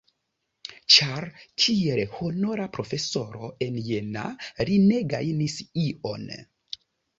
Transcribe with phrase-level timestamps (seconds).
[0.93, 1.27] Ĉar
[1.63, 4.25] kiel honora profesoro en Jena
[4.73, 6.29] li ne gajnis ion!